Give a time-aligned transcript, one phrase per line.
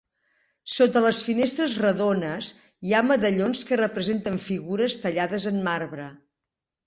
[0.75, 2.49] Sota les finestres redones,
[2.87, 6.09] hi ha medallons que representen figures tallades en marbre.